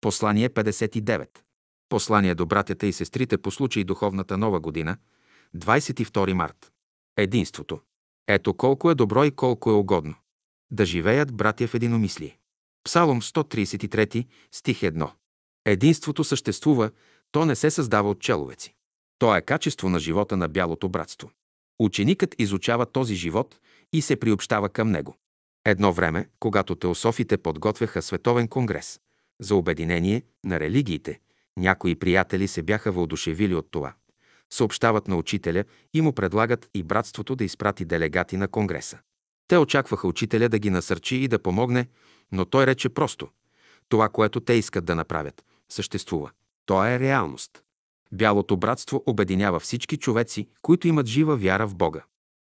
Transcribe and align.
Послание 0.00 0.48
59. 0.48 1.28
Послание 1.88 2.34
до 2.34 2.46
братята 2.46 2.86
и 2.86 2.92
сестрите 2.92 3.38
по 3.38 3.50
случай 3.50 3.84
Духовната 3.84 4.38
нова 4.38 4.60
година, 4.60 4.96
22 5.56 6.32
март. 6.32 6.72
Единството. 7.16 7.80
Ето 8.28 8.54
колко 8.54 8.90
е 8.90 8.94
добро 8.94 9.24
и 9.24 9.30
колко 9.30 9.70
е 9.70 9.74
угодно. 9.74 10.14
Да 10.70 10.86
живеят 10.86 11.34
братя 11.34 11.68
в 11.68 11.74
единомислие. 11.74 12.38
Псалом 12.84 13.22
133, 13.22 14.26
стих 14.52 14.80
1. 14.80 15.10
Единството 15.64 16.24
съществува, 16.24 16.90
то 17.32 17.44
не 17.44 17.56
се 17.56 17.70
създава 17.70 18.10
от 18.10 18.20
человеци. 18.20 18.74
То 19.18 19.36
е 19.36 19.42
качество 19.42 19.88
на 19.88 19.98
живота 19.98 20.36
на 20.36 20.48
бялото 20.48 20.88
братство. 20.88 21.30
Ученикът 21.78 22.34
изучава 22.38 22.86
този 22.86 23.14
живот 23.14 23.60
и 23.92 24.02
се 24.02 24.16
приобщава 24.16 24.68
към 24.68 24.90
него. 24.90 25.16
Едно 25.64 25.92
време, 25.92 26.28
когато 26.40 26.74
теософите 26.74 27.38
подготвяха 27.38 28.02
световен 28.02 28.48
конгрес 28.48 29.00
за 29.40 29.54
обединение 29.54 30.22
на 30.44 30.60
религиите, 30.60 31.20
някои 31.56 31.94
приятели 31.94 32.48
се 32.48 32.62
бяха 32.62 32.92
въодушевили 32.92 33.54
от 33.54 33.70
това. 33.70 33.94
Съобщават 34.50 35.08
на 35.08 35.16
учителя 35.16 35.64
и 35.94 36.00
му 36.00 36.12
предлагат 36.12 36.68
и 36.74 36.82
братството 36.82 37.36
да 37.36 37.44
изпрати 37.44 37.84
делегати 37.84 38.36
на 38.36 38.48
конгреса. 38.48 38.98
Те 39.48 39.58
очакваха 39.58 40.08
учителя 40.08 40.48
да 40.48 40.58
ги 40.58 40.70
насърчи 40.70 41.16
и 41.16 41.28
да 41.28 41.38
помогне, 41.38 41.86
но 42.32 42.44
той 42.44 42.66
рече 42.66 42.88
просто. 42.88 43.28
Това, 43.88 44.08
което 44.08 44.40
те 44.40 44.52
искат 44.52 44.84
да 44.84 44.94
направят, 44.94 45.44
съществува. 45.68 46.30
То 46.66 46.84
е 46.84 46.98
реалност. 46.98 47.62
Бялото 48.12 48.56
братство 48.56 49.02
обединява 49.06 49.60
всички 49.60 49.96
човеци, 49.96 50.48
които 50.62 50.88
имат 50.88 51.06
жива 51.06 51.36
вяра 51.36 51.66
в 51.66 51.74
Бога. 51.74 52.04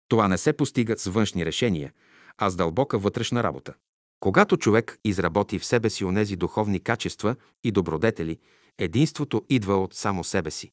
Това 0.08 0.28
не 0.28 0.38
се 0.38 0.54
постига 0.54 0.98
с 0.98 1.06
външни 1.06 1.46
решения, 1.46 1.94
а 2.38 2.50
с 2.50 2.56
дълбока 2.56 2.98
вътрешна 2.98 3.44
работа. 3.44 3.74
Когато 4.22 4.58
човек 4.58 5.00
изработи 5.04 5.60
в 5.60 5.66
себе 5.66 5.90
си 5.90 6.06
онези 6.06 6.36
духовни 6.36 6.80
качества 6.80 7.36
и 7.64 7.72
добродетели, 7.72 8.40
единството 8.78 9.46
идва 9.50 9.76
от 9.76 9.94
само 9.94 10.24
себе 10.24 10.52
си. 10.52 10.72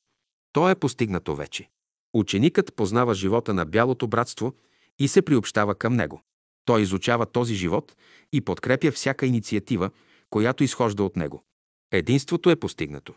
То 0.52 0.71
е 0.71 0.74
постигнато 0.74 1.35
вече. 1.35 1.71
Ученикът 2.15 2.74
познава 2.77 3.15
живота 3.15 3.55
на 3.55 3.66
бялото 3.66 4.07
братство 4.07 4.55
и 4.99 5.09
се 5.09 5.23
приобщава 5.23 5.74
към 5.74 5.95
него. 5.95 6.23
Той 6.65 6.82
изучава 6.82 7.27
този 7.27 7.55
живот 7.55 7.96
и 8.32 8.40
подкрепя 8.40 8.93
всяка 8.93 9.27
инициатива, 9.27 9.90
която 10.30 10.65
изхожда 10.65 11.05
от 11.05 11.16
него. 11.16 11.45
Единството 11.93 12.51
е 12.51 12.57
постигнато. 12.57 13.15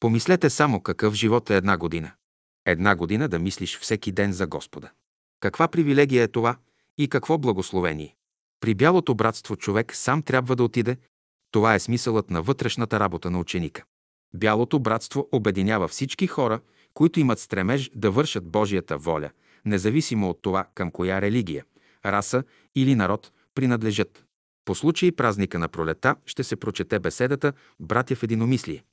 Помислете 0.00 0.50
само 0.50 0.80
какъв 0.80 1.14
живот 1.14 1.50
е 1.50 1.56
една 1.56 1.76
година. 1.76 2.12
Една 2.66 2.96
година 2.96 3.28
да 3.28 3.38
мислиш 3.38 3.78
всеки 3.78 4.12
ден 4.12 4.32
за 4.32 4.46
Господа. 4.46 4.90
Каква 5.40 5.68
привилегия 5.68 6.22
е 6.22 6.28
това 6.28 6.56
и 6.98 7.08
какво 7.08 7.38
благословение. 7.38 8.16
При 8.64 8.74
бялото 8.74 9.14
братство 9.14 9.56
човек 9.56 9.96
сам 9.96 10.22
трябва 10.22 10.56
да 10.56 10.64
отиде. 10.64 10.96
Това 11.50 11.74
е 11.74 11.80
смисълът 11.80 12.30
на 12.30 12.42
вътрешната 12.42 13.00
работа 13.00 13.30
на 13.30 13.38
ученика. 13.38 13.84
Бялото 14.34 14.78
братство 14.78 15.28
обединява 15.32 15.88
всички 15.88 16.26
хора, 16.26 16.60
които 16.94 17.20
имат 17.20 17.38
стремеж 17.38 17.90
да 17.94 18.10
вършат 18.10 18.50
Божията 18.50 18.98
воля, 18.98 19.30
независимо 19.64 20.30
от 20.30 20.42
това 20.42 20.66
към 20.74 20.90
коя 20.90 21.20
религия, 21.20 21.64
раса 22.06 22.44
или 22.74 22.94
народ 22.94 23.32
принадлежат. 23.54 24.24
По 24.64 24.74
случай 24.74 25.12
празника 25.12 25.58
на 25.58 25.68
пролета 25.68 26.16
ще 26.26 26.44
се 26.44 26.56
прочете 26.56 26.98
беседата 26.98 27.52
«Братя 27.80 28.16
в 28.16 28.22
единомислие» 28.22 28.84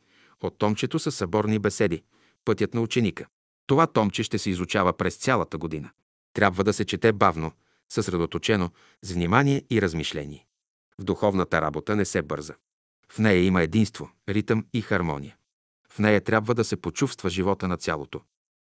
от 0.42 0.58
томчето 0.58 1.00
са 1.00 1.12
съборни 1.12 1.60
беседи 1.60 2.04
«Пътят 2.46 2.74
на 2.74 2.82
ученика». 2.82 3.26
Това 3.68 3.88
томче 3.88 4.24
ще 4.24 4.38
се 4.38 4.50
изучава 4.50 4.94
през 4.94 5.16
цялата 5.16 5.58
година. 5.58 5.90
Трябва 6.34 6.64
да 6.64 6.74
се 6.74 6.86
чете 6.86 7.14
бавно, 7.14 7.52
съсредоточено, 7.92 8.70
с 9.02 9.12
внимание 9.12 9.64
и 9.70 9.82
размишление. 9.82 10.46
В 11.00 11.04
духовната 11.04 11.62
работа 11.62 11.96
не 11.96 12.06
се 12.06 12.22
бърза. 12.22 12.54
В 13.12 13.20
нея 13.20 13.46
има 13.46 13.62
единство, 13.62 14.10
ритъм 14.30 14.66
и 14.74 14.82
хармония. 14.82 15.38
В 15.92 16.00
нея 16.00 16.22
трябва 16.22 16.56
да 16.56 16.64
се 16.64 16.82
почувства 16.82 17.30
живота 17.30 17.68
на 17.68 17.78
цялото. 17.78 18.22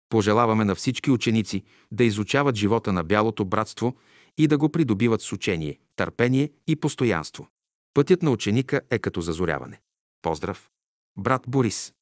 Пожелаваме 0.08 0.64
на 0.64 0.74
всички 0.74 1.10
ученици 1.10 1.64
да 1.92 2.04
изучават 2.04 2.56
живота 2.56 2.92
на 2.92 3.04
бялото 3.04 3.44
братство 3.44 3.96
и 4.38 4.46
да 4.46 4.58
го 4.58 4.68
придобиват 4.68 5.22
с 5.22 5.32
учение, 5.32 5.78
търпение 5.96 6.50
и 6.66 6.76
постоянство. 6.76 7.48
Пътят 7.94 8.22
на 8.22 8.30
ученика 8.30 8.80
е 8.90 8.98
като 8.98 9.20
зазоряване. 9.20 9.80
Поздрав! 10.22 10.70
Брат 11.18 11.42
Борис 11.48 11.92